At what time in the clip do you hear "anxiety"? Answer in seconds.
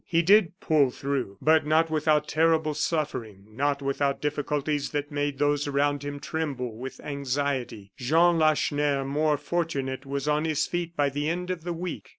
7.01-7.91